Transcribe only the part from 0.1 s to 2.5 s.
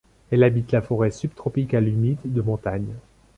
Elle habite la forêt subtropicale humide de